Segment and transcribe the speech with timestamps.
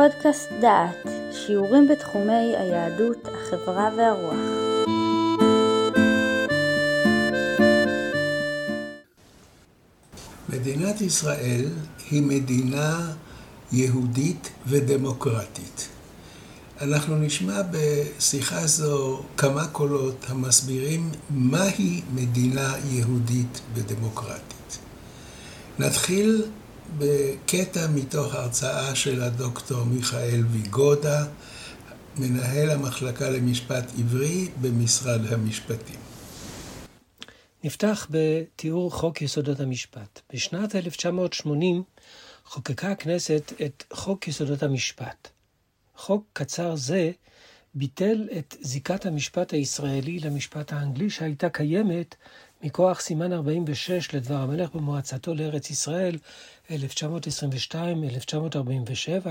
[0.00, 4.34] פודקאסט דעת, שיעורים בתחומי היהדות, החברה והרוח.
[10.48, 11.64] מדינת ישראל
[12.10, 13.12] היא מדינה
[13.72, 15.88] יהודית ודמוקרטית.
[16.80, 24.78] אנחנו נשמע בשיחה זו כמה קולות המסבירים מהי מדינה יהודית ודמוקרטית.
[25.78, 26.44] נתחיל
[26.98, 31.26] בקטע מתוך הרצאה של הדוקטור מיכאל ויגודה,
[32.16, 36.00] מנהל המחלקה למשפט עברי במשרד המשפטים.
[37.64, 40.20] נפתח בתיאור חוק יסודות המשפט.
[40.32, 41.82] בשנת 1980
[42.44, 45.28] חוקקה הכנסת את חוק יסודות המשפט.
[45.96, 47.10] חוק קצר זה
[47.74, 52.14] ביטל את זיקת המשפט הישראלי למשפט האנגלי שהייתה קיימת
[52.62, 56.18] מכוח סימן 46 לדבר המלך במועצתו לארץ ישראל
[56.68, 56.72] 1922-1947,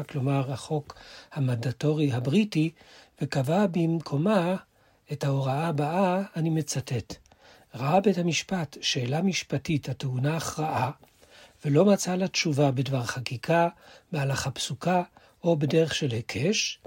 [0.10, 0.96] כלומר החוק
[1.32, 2.72] המנדטורי הבריטי,
[3.22, 4.56] וקבע במקומה
[5.12, 7.16] את ההוראה הבאה, אני מצטט:
[7.76, 10.92] ראה בית המשפט שאלה משפטית הטעונה הכרעה,
[11.66, 13.68] ולא מצא לה תשובה בדבר חקיקה,
[14.12, 15.04] בהלכה פסוקה
[15.44, 16.80] או בדרך של היקש,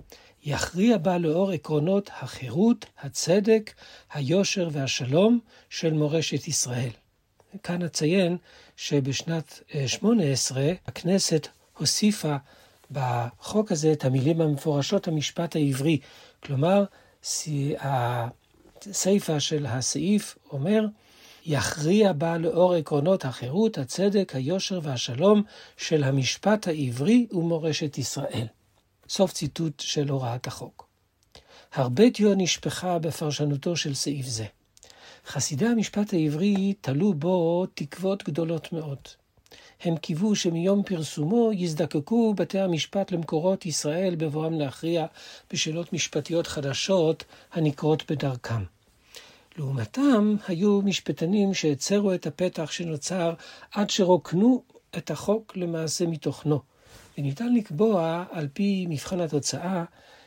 [0.45, 3.73] יכריע בה לאור עקרונות החירות, הצדק,
[4.13, 5.41] היושר והשלום
[5.71, 6.91] של מורשת ישראל.
[7.63, 8.37] כאן אציין
[8.77, 11.49] שבשנת 18 אה, הכנסת
[11.79, 12.37] הוסיפה
[12.91, 15.99] בחוק הזה את המילים המפורשות המשפט העברי.
[16.43, 16.85] כלומר,
[17.81, 20.87] הסיפה של הסעיף אומר,
[21.47, 25.43] יכריע בה לאור עקרונות החירות, הצדק, היושר והשלום
[25.77, 28.47] של המשפט העברי ומורשת ישראל.
[29.13, 30.87] סוף ציטוט של הוראת החוק.
[31.73, 34.45] הרבה דיו נשפכה בפרשנותו של סעיף זה.
[35.27, 38.99] חסידי המשפט העברי תלו בו תקוות גדולות מאוד.
[39.81, 45.07] הם קיוו שמיום פרסומו יזדקקו בתי המשפט למקורות ישראל בבואם להכריע
[45.53, 48.63] בשאלות משפטיות חדשות הנקרות בדרכם.
[49.57, 53.35] לעומתם היו משפטנים שהצרו את הפתח שנוצר
[53.73, 54.63] עד שרוקנו
[54.97, 56.72] את החוק למעשה מתוכנו.
[57.19, 59.85] וניתן לקבוע, על פי מבחן התוצאה,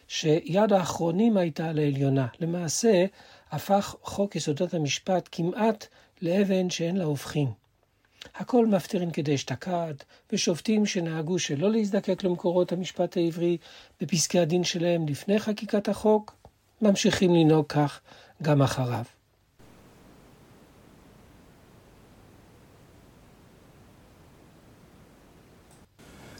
[0.07, 2.28] שיד האחרונים הייתה לעליונה.
[2.40, 3.06] למעשה,
[3.51, 5.88] הפך חוק יסודות המשפט כמעט
[6.22, 7.47] לאבן שאין לה הופכין.
[8.35, 9.94] הכל מפטירין כדאשתקד,
[10.31, 13.57] ושופטים שנהגו שלא להזדקק למקורות המשפט העברי
[14.02, 16.35] בפסקי הדין שלהם לפני חקיקת החוק,
[16.81, 18.00] ממשיכים לנהוג כך
[18.41, 19.14] גם אחריו.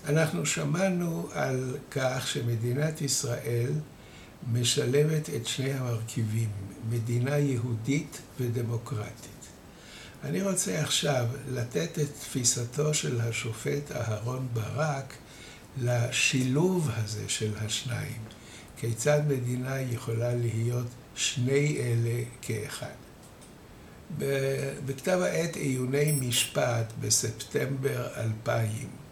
[0.10, 3.72] אנחנו שמענו על כך שמדינת ישראל
[4.52, 6.50] משלבת את שני המרכיבים,
[6.90, 9.48] מדינה יהודית ודמוקרטית.
[10.24, 15.14] אני רוצה עכשיו לתת את תפיסתו של השופט אהרון ברק
[15.82, 18.22] לשילוב הזה של השניים.
[18.78, 22.96] כיצד מדינה יכולה להיות שני אלה כאחד.
[24.86, 29.05] בכתב העת עיוני משפט בספטמבר 2000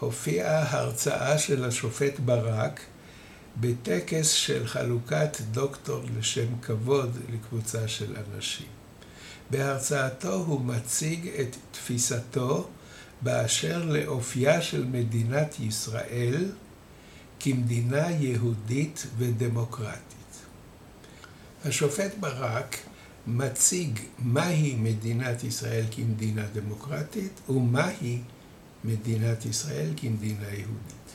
[0.00, 2.80] הופיעה הרצאה של השופט ברק
[3.60, 8.66] בטקס של חלוקת דוקטור לשם כבוד לקבוצה של אנשים.
[9.50, 12.68] בהרצאתו הוא מציג את תפיסתו
[13.22, 16.44] באשר לאופייה של מדינת ישראל
[17.40, 20.42] כמדינה יהודית ודמוקרטית.
[21.64, 22.76] השופט ברק
[23.26, 28.18] מציג מהי מדינת ישראל כמדינה דמוקרטית ומהי
[28.84, 31.08] מדינת ישראל כמדינה יהודית.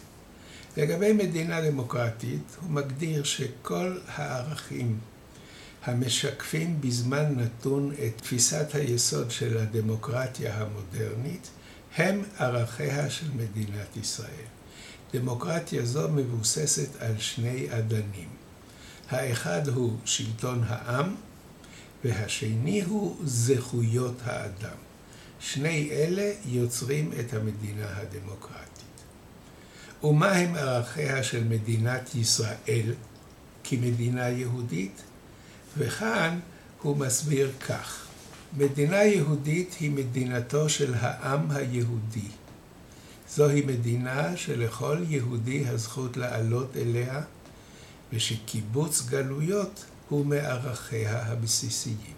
[0.77, 4.99] לגבי מדינה דמוקרטית, הוא מגדיר שכל הערכים
[5.83, 11.49] המשקפים בזמן נתון את תפיסת היסוד של הדמוקרטיה המודרנית,
[11.95, 14.47] הם ערכיה של מדינת ישראל.
[15.13, 18.29] דמוקרטיה זו מבוססת על שני אדנים.
[19.09, 21.15] האחד הוא שלטון העם,
[22.05, 24.77] והשני הוא זכויות האדם.
[25.45, 28.83] שני אלה יוצרים את המדינה הדמוקרטית.
[30.03, 32.93] ומה הם ערכיה של מדינת ישראל
[33.63, 35.01] כמדינה יהודית?
[35.77, 36.39] וכאן
[36.81, 38.07] הוא מסביר כך:
[38.57, 42.29] מדינה יהודית היא מדינתו של העם היהודי.
[43.29, 47.21] זוהי מדינה שלכל יהודי הזכות לעלות אליה,
[48.13, 52.13] ושקיבוץ גלויות הוא מערכיה הבסיסיים.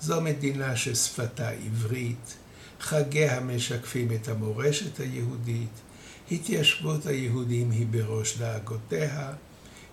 [0.00, 2.34] זו מדינה ששפתה עברית,
[2.80, 5.80] חגיה משקפים את המורשת היהודית,
[6.30, 9.32] התיישבות היהודים היא בראש דאגותיה,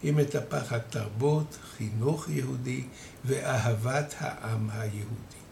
[0.04, 2.84] היא מטפחת תרבות, חינוך יהודי
[3.26, 5.44] ואהבת העם היהודי.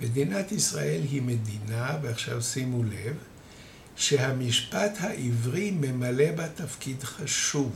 [0.00, 3.16] מדינת ישראל היא מדינה, ועכשיו שימו לב,
[3.96, 7.72] שהמשפט העברי ממלא בה תפקיד חשוב.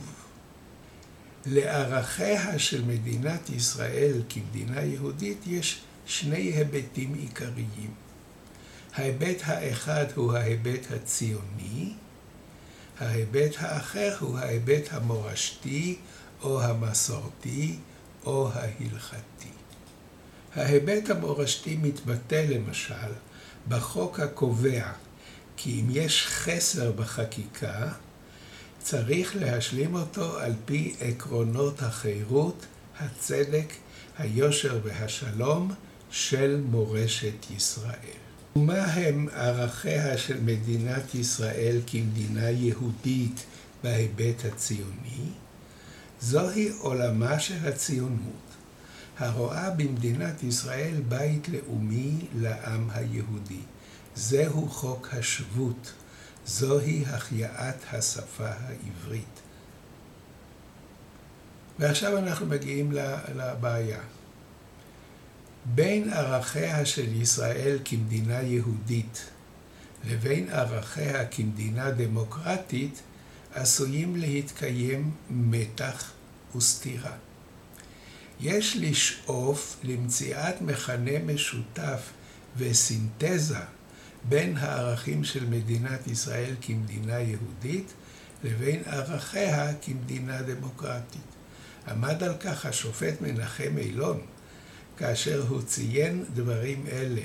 [1.45, 8.08] לערכיה של מדינת ישראל כמדינה יהודית יש שני היבטים עיקריים.
[8.95, 11.93] ההיבט האחד הוא ההיבט הציוני,
[12.99, 15.97] ההיבט האחר הוא ההיבט המורשתי
[16.41, 17.75] או המסורתי
[18.25, 19.49] או ההלכתי.
[20.55, 23.11] ההיבט המורשתי מתבטא למשל
[23.67, 24.91] בחוק הקובע
[25.57, 27.91] כי אם יש חסר בחקיקה,
[28.79, 32.65] צריך להשלים אותו על פי עקרונות החירות,
[32.99, 33.73] הצדק,
[34.17, 35.71] היושר והשלום
[36.11, 38.28] של מורשת ישראל.
[38.55, 43.45] מה הם ערכיה של מדינת ישראל כמדינה יהודית
[43.83, 45.29] בהיבט הציוני?
[46.21, 48.49] זוהי עולמה של הציונות,
[49.17, 53.61] הרואה במדינת ישראל בית לאומי לעם היהודי.
[54.15, 55.93] זהו חוק השבות,
[56.45, 59.39] זוהי החייאת השפה העברית.
[61.79, 62.91] ועכשיו אנחנו מגיעים
[63.35, 63.99] לבעיה.
[65.65, 69.25] בין ערכיה של ישראל כמדינה יהודית
[70.05, 73.01] לבין ערכיה כמדינה דמוקרטית
[73.53, 76.11] עשויים להתקיים מתח
[76.55, 77.15] וסתירה.
[78.39, 82.09] יש לשאוף למציאת מכנה משותף
[82.57, 83.59] וסינתזה
[84.29, 87.93] בין הערכים של מדינת ישראל כמדינה יהודית
[88.43, 91.21] לבין ערכיה כמדינה דמוקרטית.
[91.87, 94.21] עמד על כך השופט מנחם אילון
[94.99, 97.21] כאשר הוא ציין דברים אלה,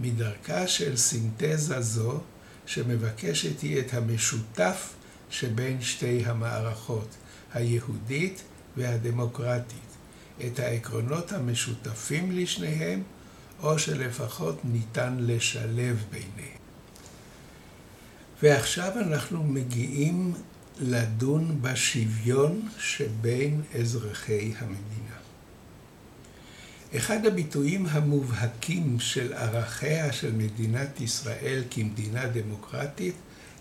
[0.00, 2.20] מדרכה של סינתזה זו,
[2.66, 4.94] שמבקשת היא את המשותף
[5.30, 7.08] שבין שתי המערכות,
[7.54, 8.42] היהודית
[8.76, 9.96] והדמוקרטית,
[10.46, 13.02] את העקרונות המשותפים לשניהם,
[13.62, 16.58] או שלפחות ניתן לשלב ביניהם.
[18.42, 20.34] ועכשיו אנחנו מגיעים
[20.80, 25.15] לדון בשוויון שבין אזרחי המדינה.
[26.96, 33.14] אחד הביטויים המובהקים של ערכיה של מדינת ישראל כמדינה דמוקרטית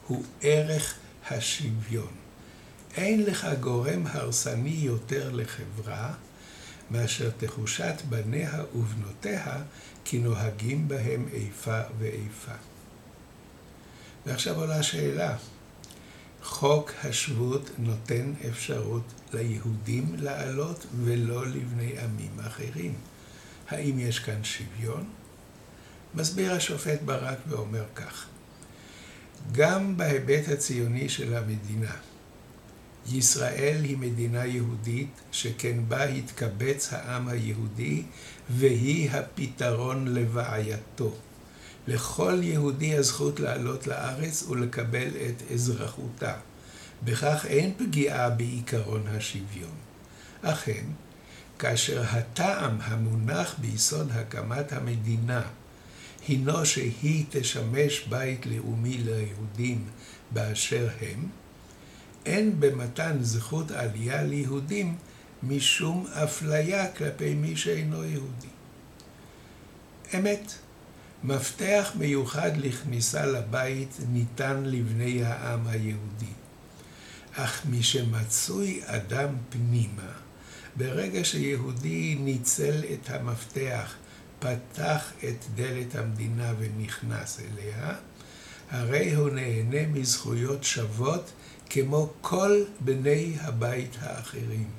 [0.07, 0.95] הוא ערך
[1.29, 2.11] השוויון.
[2.97, 6.13] אין לך גורם הרסני יותר לחברה
[6.91, 9.57] מאשר תחושת בניה ובנותיה
[10.05, 12.51] כי נוהגים בהם איפה ואיפה.
[14.25, 15.37] ועכשיו עולה השאלה,
[16.43, 22.93] חוק השבות נותן אפשרות ליהודים לעלות ולא לבני עמים אחרים.
[23.69, 25.05] האם יש כאן שוויון?
[26.15, 28.25] מסביר השופט ברק ואומר כך:
[29.51, 31.95] גם בהיבט הציוני של המדינה,
[33.11, 38.03] ישראל היא מדינה יהודית, שכן בה התקבץ העם היהודי,
[38.49, 41.15] והיא הפתרון לבעייתו.
[41.87, 46.33] לכל יהודי הזכות לעלות לארץ ולקבל את אזרחותה.
[47.03, 49.75] בכך אין פגיעה בעיקרון השוויון.
[50.41, 50.85] אכן,
[51.59, 55.41] כאשר הטעם המונח ביסוד הקמת המדינה
[56.27, 59.83] הינו שהיא תשמש בית לאומי ליהודים
[60.31, 61.27] באשר הם,
[62.25, 64.97] אין במתן זכות עלייה ליהודים
[65.43, 68.47] משום אפליה כלפי מי שאינו יהודי.
[70.17, 70.51] אמת,
[71.23, 76.33] מפתח מיוחד לכניסה לבית ניתן לבני העם היהודי.
[77.33, 80.11] אך משמצוי אדם פנימה,
[80.77, 83.95] ברגע שיהודי ניצל את המפתח,
[84.39, 87.95] פתח את דלת המדינה ונכנס אליה,
[88.69, 91.31] הרי הוא נהנה מזכויות שוות
[91.69, 94.69] כמו כל בני הבית האחרים.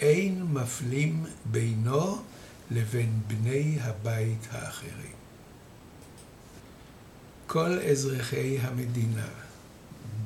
[0.00, 2.22] אין מפלים בינו
[2.70, 5.14] לבין בני הבית האחרים.
[7.46, 9.28] כל אזרחי המדינה,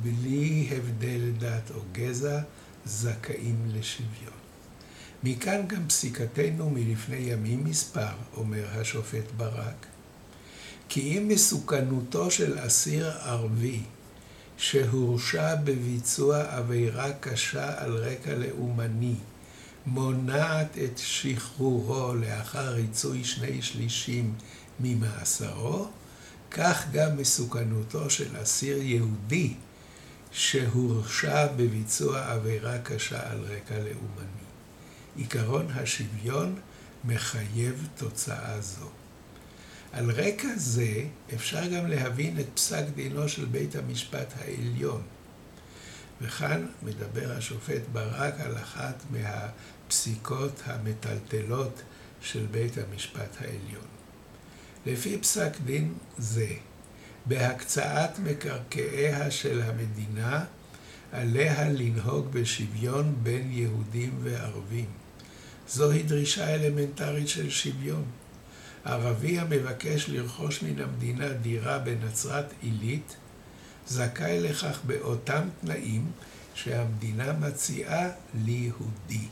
[0.02, 2.40] בלי הבדל דת או גזע,
[2.84, 4.37] זכאים לשוויון.
[5.22, 9.86] מכאן גם פסיקתנו מלפני ימים מספר, אומר השופט ברק,
[10.88, 13.80] כי אם מסוכנותו של אסיר ערבי
[14.56, 19.14] שהורשע בביצוע עבירה קשה על רקע לאומני,
[19.86, 24.34] מונעת את שחרורו לאחר ריצוי שני שלישים
[24.80, 25.86] ממאסרו,
[26.50, 29.54] כך גם מסוכנותו של אסיר יהודי
[30.32, 34.47] שהורשע בביצוע עבירה קשה על רקע לאומני.
[35.18, 36.54] עקרון השוויון
[37.04, 38.88] מחייב תוצאה זו.
[39.92, 45.02] על רקע זה אפשר גם להבין את פסק דינו של בית המשפט העליון.
[46.20, 51.82] וכאן מדבר השופט ברק על אחת מהפסיקות המטלטלות
[52.20, 53.86] של בית המשפט העליון.
[54.86, 56.48] לפי פסק דין זה,
[57.26, 60.44] בהקצאת מקרקעיה של המדינה,
[61.12, 64.86] עליה לנהוג בשוויון בין יהודים וערבים.
[65.68, 68.04] זוהי דרישה אלמנטרית של שוויון.
[68.84, 73.16] ערבי המבקש לרכוש מן המדינה דירה בנצרת עילית,
[73.86, 76.10] זכאי לכך באותם תנאים
[76.54, 78.08] שהמדינה מציעה
[78.44, 79.28] ליהודי.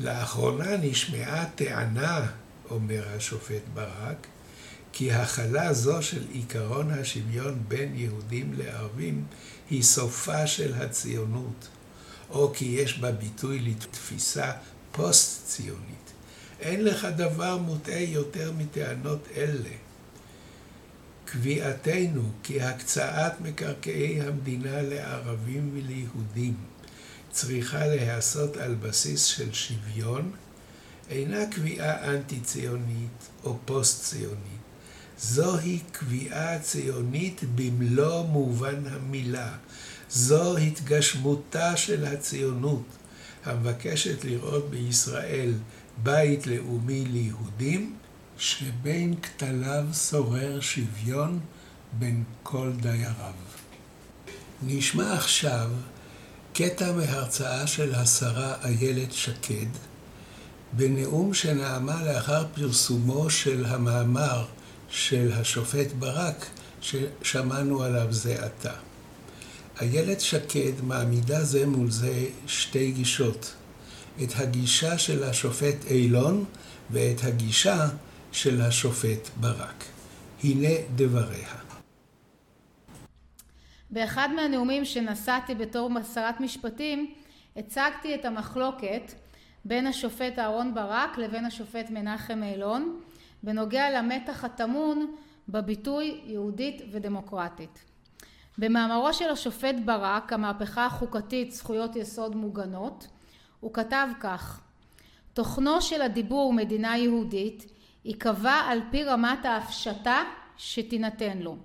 [0.00, 2.26] לאחרונה נשמעה טענה,
[2.70, 4.26] אומר השופט ברק,
[4.92, 9.24] כי הכלה זו של עקרון השוויון בין יהודים לערבים
[9.70, 11.68] היא סופה של הציונות,
[12.32, 14.52] או כי יש בה ביטוי לתפיסה
[14.92, 16.12] פוסט-ציונית.
[16.60, 19.70] אין לך דבר מוטעה יותר מטענות אלה.
[21.24, 26.54] קביעתנו כי הקצאת מקרקעי המדינה לערבים וליהודים
[27.30, 30.32] צריכה להיעשות על בסיס של שוויון,
[31.10, 34.62] אינה קביעה אנטי-ציונית או פוסט-ציונית.
[35.18, 39.56] זוהי קביעה ציונית במלוא מובן המילה.
[40.14, 42.84] זו התגשמותה של הציונות,
[43.44, 45.52] המבקשת לראות בישראל
[46.02, 47.96] בית לאומי ליהודים,
[48.38, 51.40] שבין כתליו שורר שוויון
[51.92, 53.32] בין כל דייריו.
[54.62, 55.70] נשמע עכשיו
[56.54, 59.66] קטע מהרצאה של השרה איילת שקד,
[60.72, 64.44] בנאום שנאמה לאחר פרסומו של המאמר
[64.88, 66.46] של השופט ברק
[66.80, 68.91] ששמענו עליו זה עתה.
[69.80, 73.54] איילת שקד מעמידה זה מול זה שתי גישות,
[74.22, 76.44] את הגישה של השופט אילון
[76.90, 77.88] ואת הגישה
[78.32, 79.84] של השופט ברק.
[80.44, 81.54] הנה דבריה.
[83.90, 87.14] באחד מהנאומים שנשאתי בתור שרת משפטים,
[87.56, 89.12] הצגתי את המחלוקת
[89.64, 93.00] בין השופט אהרן ברק לבין השופט מנחם אילון,
[93.42, 95.14] בנוגע למתח הטמון
[95.48, 97.91] בביטוי יהודית ודמוקרטית.
[98.58, 103.06] במאמרו של השופט ברק, המהפכה החוקתית זכויות יסוד מוגנות,
[103.60, 104.60] הוא כתב כך:
[105.34, 107.72] תוכנו של הדיבור מדינה יהודית
[108.04, 110.22] ייקבע על פי רמת ההפשטה
[110.56, 111.56] שתינתן לו.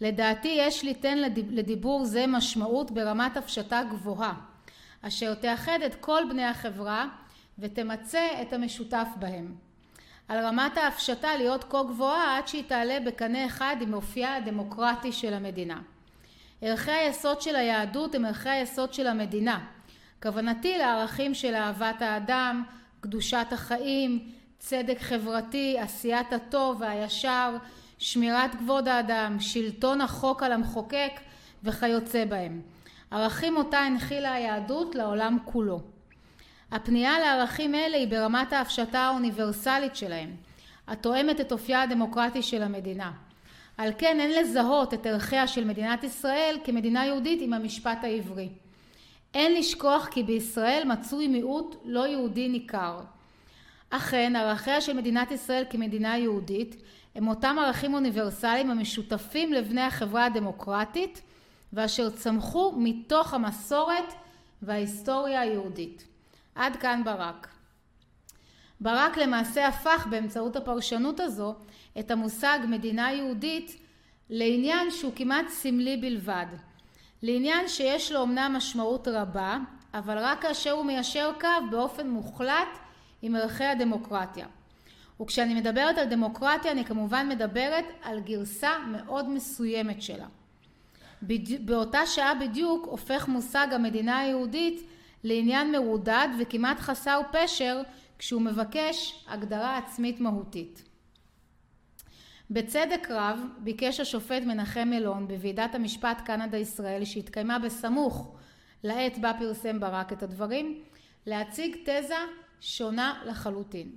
[0.00, 1.18] לדעתי יש ליתן
[1.50, 4.34] לדיבור זה משמעות ברמת הפשטה גבוהה,
[5.02, 7.08] אשר תאחד את כל בני החברה
[7.58, 9.54] ותמצה את המשותף בהם.
[10.28, 15.34] על רמת ההפשטה להיות כה גבוהה עד שהיא תעלה בקנה אחד עם אופייה הדמוקרטי של
[15.34, 15.80] המדינה.
[16.62, 19.58] ערכי היסוד של היהדות הם ערכי היסוד של המדינה.
[20.22, 22.62] כוונתי לערכים של אהבת האדם,
[23.00, 27.56] קדושת החיים, צדק חברתי, עשיית הטוב והישר,
[27.98, 31.12] שמירת כבוד האדם, שלטון החוק על המחוקק
[31.64, 32.62] וכיוצא בהם.
[33.10, 35.80] ערכים אותה הנחילה היהדות לעולם כולו.
[36.72, 40.36] הפנייה לערכים אלה היא ברמת ההפשטה האוניברסלית שלהם,
[40.88, 43.10] התואמת את אופייה הדמוקרטי של המדינה.
[43.78, 48.48] על כן אין לזהות את ערכיה של מדינת ישראל כמדינה יהודית עם המשפט העברי.
[49.34, 53.00] אין לשכוח כי בישראל מצוי מיעוט לא יהודי ניכר.
[53.90, 56.82] אכן ערכיה של מדינת ישראל כמדינה יהודית
[57.14, 61.22] הם אותם ערכים אוניברסליים המשותפים לבני החברה הדמוקרטית
[61.72, 64.12] ואשר צמחו מתוך המסורת
[64.62, 66.04] וההיסטוריה היהודית.
[66.54, 67.57] עד כאן ברק.
[68.80, 71.54] ברק למעשה הפך באמצעות הפרשנות הזו
[71.98, 73.76] את המושג מדינה יהודית
[74.30, 76.46] לעניין שהוא כמעט סמלי בלבד.
[77.22, 79.58] לעניין שיש לו אמנם משמעות רבה,
[79.94, 82.78] אבל רק כאשר הוא מיישר קו באופן מוחלט
[83.22, 84.46] עם ערכי הדמוקרטיה.
[85.20, 90.26] וכשאני מדברת על דמוקרטיה אני כמובן מדברת על גרסה מאוד מסוימת שלה.
[91.60, 94.82] באותה שעה בדיוק הופך מושג המדינה היהודית
[95.24, 97.82] לעניין מרודד וכמעט חסר פשר
[98.18, 100.84] כשהוא מבקש הגדרה עצמית מהותית.
[102.50, 108.36] בצדק רב ביקש השופט מנחם אלון בוועידת המשפט קנדה ישראל שהתקיימה בסמוך
[108.82, 110.82] לעת בה פרסם ברק את הדברים
[111.26, 112.14] להציג תזה
[112.60, 113.90] שונה לחלוטין.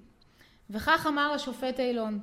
[0.70, 2.20] וכך אמר השופט אילון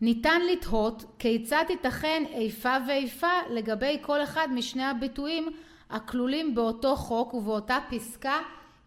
[0.00, 5.48] ניתן לתהות כיצד תיתכן איפה ואיפה לגבי כל אחד משני הביטויים
[5.90, 8.38] הכלולים באותו חוק ובאותה פסקה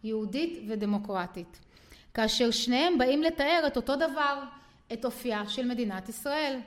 [0.04, 1.60] יהודית ודמוקרטית
[2.14, 4.42] כאשר שניהם באים לתאר את אותו דבר
[4.92, 6.58] את אופייה של מדינת ישראל.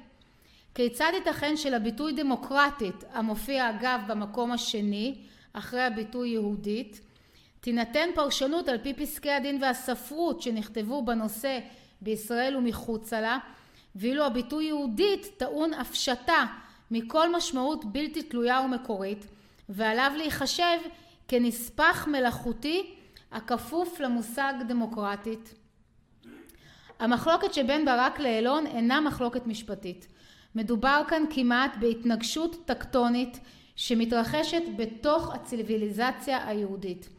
[0.75, 5.15] כיצד ייתכן שלביטוי דמוקרטית המופיע אגב במקום השני
[5.53, 7.01] אחרי הביטוי יהודית
[7.61, 11.59] תינתן פרשנות על פי פסקי הדין והספרות שנכתבו בנושא
[12.01, 13.37] בישראל ומחוצה לה
[13.95, 16.45] ואילו הביטוי יהודית טעון הפשטה
[16.91, 19.25] מכל משמעות בלתי תלויה ומקורית
[19.69, 20.79] ועליו להיחשב
[21.27, 22.95] כנספח מלאכותי
[23.33, 25.53] הכפוף למושג דמוקרטית.
[26.99, 30.07] המחלוקת שבין ברק לאלון אינה מחלוקת משפטית.
[30.55, 33.39] מדובר כאן כמעט בהתנגשות טקטונית
[33.75, 37.09] שמתרחשת בתוך הציוויליזציה היהודית.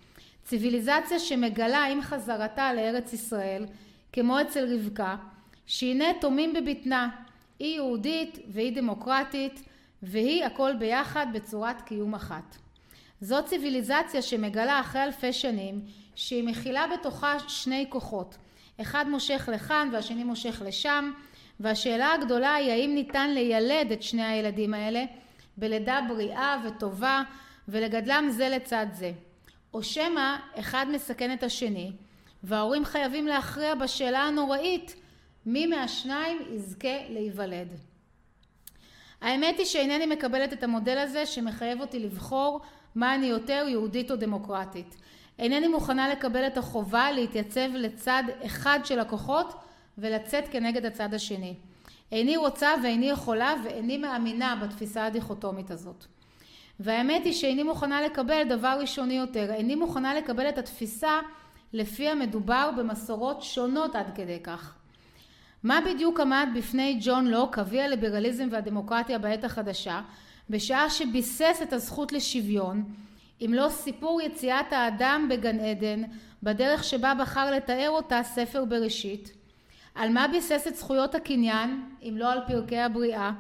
[0.45, 3.67] ציוויליזציה שמגלה עם חזרתה לארץ ישראל,
[4.13, 5.17] כמו אצל רבקה,
[5.67, 7.09] שהנה תומים בבטנה,
[7.59, 9.63] היא יהודית והיא דמוקרטית,
[10.03, 12.64] והיא הכל ביחד בצורת קיום אחת.
[13.25, 15.81] זו ציוויליזציה שמגלה אחרי אלפי שנים
[16.15, 18.37] שהיא מכילה בתוכה שני כוחות,
[18.81, 21.13] אחד מושך לכאן והשני מושך לשם,
[21.61, 25.05] והשאלה הגדולה היא האם ניתן לילד את שני הילדים האלה
[25.57, 27.23] בלידה בריאה וטובה
[27.69, 29.13] ולגדלם זה לצד זה.
[29.75, 31.93] או שמא אחד מסכן את השני
[32.43, 34.95] וההורים חייבים להכריע בשאלה הנוראית
[35.47, 37.69] מי מהשניים יזכה להיוולד.
[39.25, 42.61] האמת היא שאינני מקבלת את המודל הזה שמחייב אותי לבחור
[42.95, 44.97] מה אני יותר יהודית או דמוקרטית.
[45.39, 49.55] אינני מוכנה לקבל את החובה להתייצב לצד אחד של הכוחות
[49.99, 51.55] ולצאת כנגד הצד השני.
[52.13, 56.05] איני רוצה ואיני יכולה ואיני מאמינה בתפיסה הדיכוטומית הזאת.
[56.81, 61.21] והאמת היא שאיני מוכנה לקבל דבר ראשוני יותר, איני מוכנה לקבל את התפיסה
[61.73, 64.75] לפיה מדובר במסורות שונות עד כדי כך.
[65.65, 70.01] מה בדיוק עמד בפני ג'ון לוק, אבי הליברליזם והדמוקרטיה בעת החדשה,
[70.51, 72.85] בשעה שביסס את הזכות לשוויון,
[73.41, 76.03] אם לא סיפור יציאת האדם בגן עדן,
[76.43, 79.33] בדרך שבה בחר לתאר אותה ספר בראשית?
[79.95, 83.33] על מה ביסס את זכויות הקניין, אם לא על פרקי הבריאה?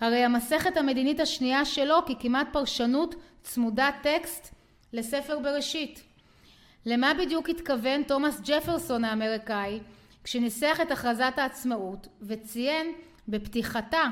[0.00, 4.54] הרי המסכת המדינית השנייה שלו כמעט פרשנות צמודת טקסט
[4.92, 6.02] לספר בראשית.
[6.86, 9.80] למה בדיוק התכוון תומאס ג'פרסון האמריקאי
[10.24, 12.92] כשניסח את הכרזת העצמאות וציין
[13.28, 14.04] בפתיחתה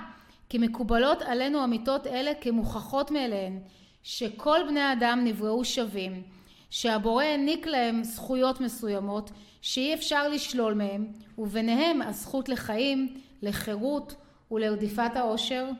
[0.48, 3.58] כי מקובלות עלינו אמיתות אלה כמוכחות מאליהן
[4.02, 6.22] שכל בני האדם נבראו שווים
[6.70, 9.30] שהבורא העניק להם זכויות מסוימות
[9.62, 11.06] שאי אפשר לשלול מהם
[11.38, 14.14] וביניהם הזכות לחיים, לחירות
[14.50, 15.70] ולרדיפת העושר?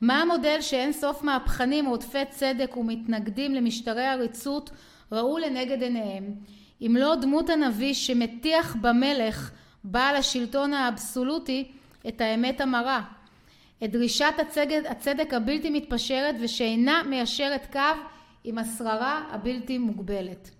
[0.00, 4.70] מה המודל שאין סוף מהפכנים רודפי צדק ומתנגדים למשטרי עריצות
[5.12, 6.34] ראו לנגד עיניהם
[6.82, 9.50] אם לא דמות הנביא שמטיח במלך
[9.84, 11.72] בעל השלטון האבסולוטי
[12.08, 13.02] את האמת המרה
[13.84, 17.80] את דרישת הצדק, הצדק הבלתי מתפשרת ושאינה מיישרת קו
[18.44, 20.50] עם השררה הבלתי מוגבלת.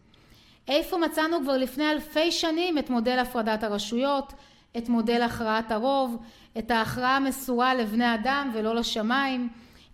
[0.68, 4.32] איפה מצאנו כבר לפני אלפי שנים את מודל הפרדת הרשויות,
[4.76, 6.22] את מודל הכרעת הרוב,
[6.58, 9.48] את ההכרעה המסורה לבני אדם ולא לשמיים,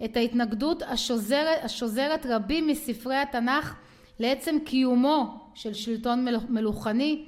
[0.04, 3.74] את ההתנגדות השוזרת, השוזרת רבים מספרי התנ"ך
[4.18, 7.24] לעצם קיומו של שלטון מלוכני,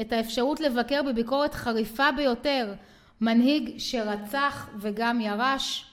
[0.00, 2.74] את האפשרות לבקר בביקורת חריפה ביותר
[3.20, 5.86] מנהיג שרצח וגם ירש.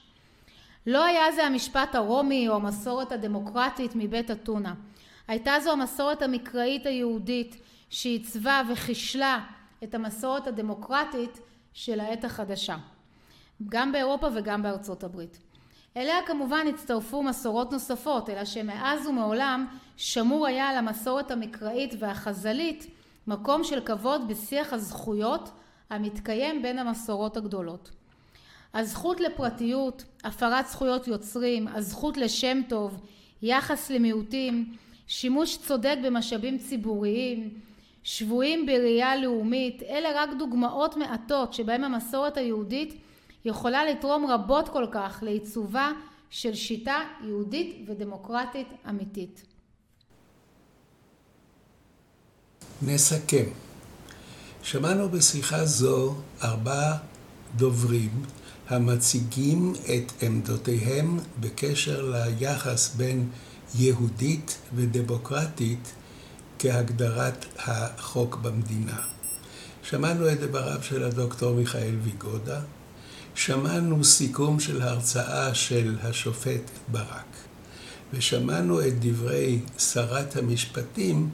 [0.88, 4.74] לא היה זה המשפט הרומי או המסורת הדמוקרטית מבית אתונה.
[5.28, 9.40] הייתה זו המסורת המקראית היהודית שעיצבה וחישלה
[9.84, 11.40] את המסורת הדמוקרטית
[11.74, 12.78] של העת החדשה,
[13.70, 15.38] גם באירופה וגם בארצות הברית.
[15.98, 22.88] אליה כמובן הצטרפו מסורות נוספות, אלא שמאז ומעולם שמור היה על המסורת המקראית והחז"לית
[23.28, 25.50] מקום של כבוד בשיח הזכויות
[25.90, 27.92] המתקיים בין המסורות הגדולות.
[28.74, 33.02] הזכות לפרטיות, הפרת זכויות יוצרים, הזכות לשם טוב,
[33.42, 34.74] יחס למיעוטים,
[35.08, 37.60] שימוש צודק במשאבים ציבוריים,
[38.04, 43.02] שבויים בראייה לאומית, אלה רק דוגמאות מעטות שבהם המסורת היהודית
[43.46, 45.92] יכולה לתרום רבות כל כך לעיצובה
[46.30, 49.57] של שיטה יהודית ודמוקרטית אמיתית.
[52.82, 53.44] נסכם.
[54.64, 56.98] שמענו בשיחה זו ארבעה
[57.56, 58.24] דוברים
[58.70, 63.30] המציגים את עמדותיהם בקשר ליחס בין
[63.76, 65.94] יהודית ודמוקרטית
[66.60, 69.02] כהגדרת החוק במדינה.
[69.84, 72.60] שמענו את דבריו של הדוקטור מיכאל ויגודה,
[73.36, 77.36] שמענו סיכום של הרצאה של השופט ברק,
[78.14, 81.30] ושמענו את דברי שרת המשפטים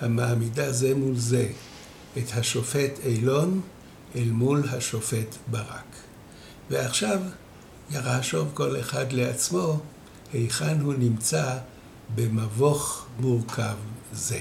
[0.00, 1.48] המעמידה זה מול זה
[2.18, 3.60] את השופט אילון
[4.16, 5.96] אל מול השופט ברק.
[6.70, 7.20] ועכשיו
[7.90, 9.80] יחשוב כל אחד לעצמו
[10.32, 11.58] היכן הוא נמצא
[12.14, 13.74] במבוך מורכב
[14.12, 14.40] זה.